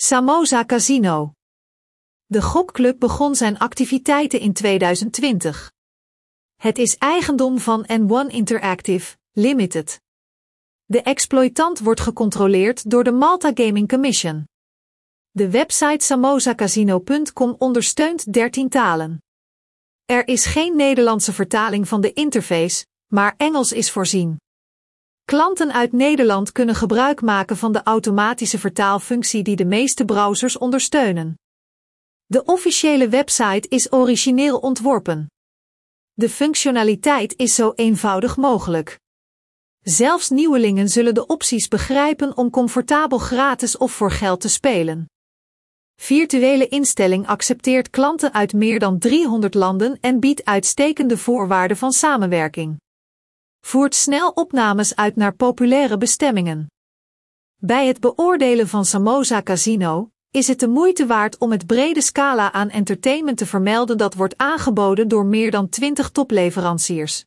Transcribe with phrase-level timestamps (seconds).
[0.00, 1.32] Samosa Casino.
[2.26, 5.72] De gokclub begon zijn activiteiten in 2020.
[6.56, 10.00] Het is eigendom van N1 Interactive, Limited.
[10.84, 14.44] De exploitant wordt gecontroleerd door de Malta Gaming Commission.
[15.30, 19.22] De website samosacasino.com ondersteunt 13 talen.
[20.04, 24.36] Er is geen Nederlandse vertaling van de interface, maar Engels is voorzien.
[25.28, 31.38] Klanten uit Nederland kunnen gebruik maken van de automatische vertaalfunctie die de meeste browsers ondersteunen.
[32.26, 35.26] De officiële website is origineel ontworpen.
[36.12, 38.98] De functionaliteit is zo eenvoudig mogelijk.
[39.80, 45.06] Zelfs nieuwelingen zullen de opties begrijpen om comfortabel gratis of voor geld te spelen.
[46.00, 52.78] Virtuele instelling accepteert klanten uit meer dan 300 landen en biedt uitstekende voorwaarden van samenwerking.
[53.68, 56.66] Voert snel opnames uit naar populaire bestemmingen.
[57.56, 62.52] Bij het beoordelen van Samosa Casino is het de moeite waard om het brede scala
[62.52, 67.24] aan entertainment te vermelden dat wordt aangeboden door meer dan 20 topleveranciers.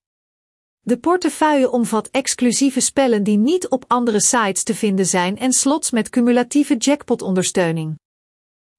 [0.80, 5.92] De portefeuille omvat exclusieve spellen die niet op andere sites te vinden zijn en slots
[5.92, 8.00] met cumulatieve jackpot-ondersteuning.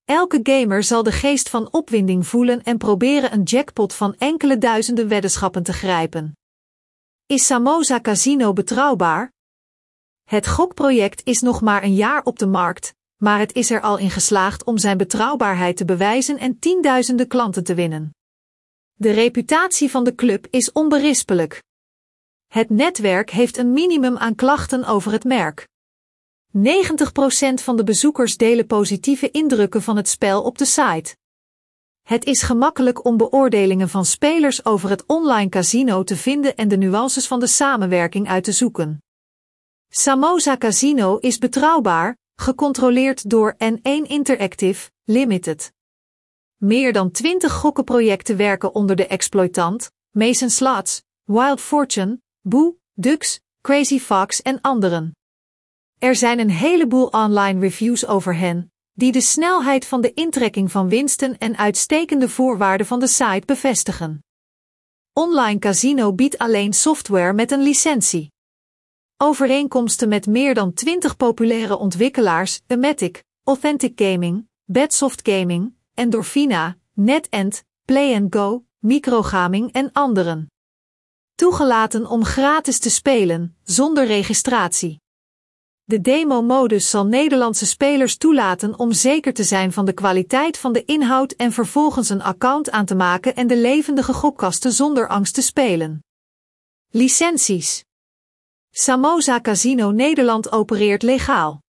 [0.05, 5.09] Elke gamer zal de geest van opwinding voelen en proberen een jackpot van enkele duizenden
[5.09, 6.35] weddenschappen te grijpen.
[7.33, 9.33] Is Samosa Casino betrouwbaar?
[10.23, 13.99] Het gokproject is nog maar een jaar op de markt, maar het is er al
[13.99, 18.15] in geslaagd om zijn betrouwbaarheid te bewijzen en tienduizenden klanten te winnen.
[18.93, 21.63] De reputatie van de club is onberispelijk.
[22.47, 25.67] Het netwerk heeft een minimum aan klachten over het merk.
[26.57, 26.61] 90%
[27.55, 31.17] van de bezoekers delen positieve indrukken van het spel op de site.
[32.03, 36.77] Het is gemakkelijk om beoordelingen van spelers over het online casino te vinden en de
[36.77, 39.03] nuances van de samenwerking uit te zoeken.
[39.89, 45.73] Samosa Casino is betrouwbaar, gecontroleerd door N1 Interactive, Limited.
[46.57, 53.99] Meer dan 20 gokkenprojecten werken onder de exploitant, Mason Slots, Wild Fortune, Boo, Dux, Crazy
[53.99, 55.17] Fox en anderen.
[55.99, 60.89] Er zijn een heleboel online reviews over hen, die de snelheid van de intrekking van
[60.89, 64.25] winsten en uitstekende voorwaarden van de site bevestigen.
[65.13, 68.33] Online Casino biedt alleen software met een licentie.
[69.17, 78.27] Overeenkomsten met meer dan 20 populaire ontwikkelaars, Ematic, Authentic Gaming, Bedsoft Gaming, Endorphina, NetEnt, Play
[78.31, 80.47] Go, Microgaming en anderen.
[81.35, 85.02] Toegelaten om gratis te spelen, zonder registratie.
[85.93, 90.85] De demo-modus zal Nederlandse spelers toelaten om zeker te zijn van de kwaliteit van de
[90.85, 95.43] inhoud en vervolgens een account aan te maken en de levendige gokkasten zonder angst te
[95.43, 96.05] spelen.
[96.91, 97.85] Licenties
[98.71, 101.61] Samosa Casino Nederland opereert legaal.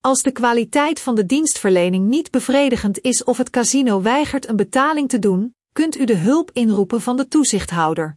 [0.00, 5.08] Als de kwaliteit van de dienstverlening niet bevredigend is of het casino weigert een betaling
[5.08, 8.16] te doen, kunt u de hulp inroepen van de toezichthouder.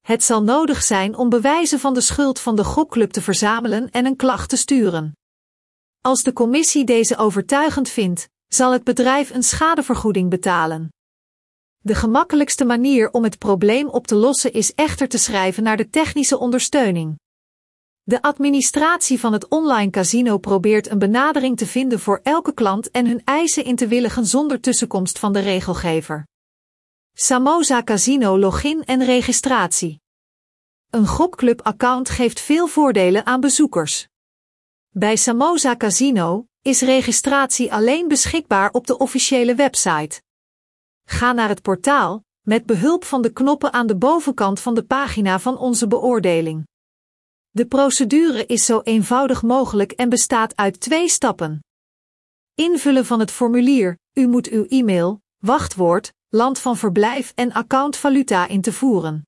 [0.00, 4.06] Het zal nodig zijn om bewijzen van de schuld van de gokclub te verzamelen en
[4.06, 5.12] een klacht te sturen.
[6.00, 10.88] Als de commissie deze overtuigend vindt, zal het bedrijf een schadevergoeding betalen.
[11.86, 15.90] De gemakkelijkste manier om het probleem op te lossen is echter te schrijven naar de
[15.90, 17.18] technische ondersteuning.
[18.02, 23.06] De administratie van het online casino probeert een benadering te vinden voor elke klant en
[23.06, 26.26] hun eisen in te willigen zonder tussenkomst van de regelgever.
[27.12, 30.00] Samosa Casino login en registratie.
[30.90, 34.08] Een gokclub-account geeft veel voordelen aan bezoekers.
[34.88, 40.24] Bij Samosa Casino is registratie alleen beschikbaar op de officiële website.
[41.08, 45.38] Ga naar het portaal, met behulp van de knoppen aan de bovenkant van de pagina
[45.38, 46.66] van onze beoordeling.
[47.50, 51.64] De procedure is zo eenvoudig mogelijk en bestaat uit twee stappen.
[52.54, 58.60] Invullen van het formulier, u moet uw e-mail, wachtwoord, land van verblijf en accountvaluta in
[58.60, 59.26] te voeren.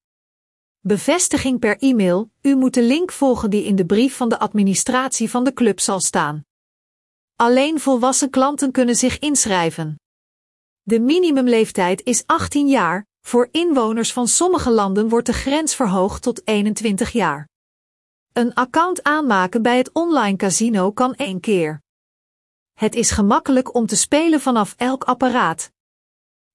[0.80, 5.30] Bevestiging per e-mail, u moet de link volgen die in de brief van de administratie
[5.30, 6.42] van de club zal staan.
[7.36, 9.96] Alleen volwassen klanten kunnen zich inschrijven.
[10.88, 16.46] De minimumleeftijd is 18 jaar, voor inwoners van sommige landen wordt de grens verhoogd tot
[16.46, 17.48] 21 jaar.
[18.32, 21.82] Een account aanmaken bij het online casino kan één keer.
[22.72, 25.72] Het is gemakkelijk om te spelen vanaf elk apparaat.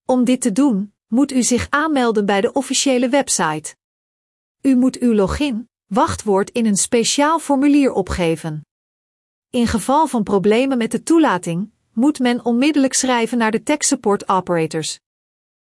[0.05, 3.75] Om dit te doen, moet u zich aanmelden bij de officiële website.
[4.61, 8.65] U moet uw login, wachtwoord in een speciaal formulier opgeven.
[9.49, 14.29] In geval van problemen met de toelating, moet men onmiddellijk schrijven naar de tech support
[14.29, 15.02] operators.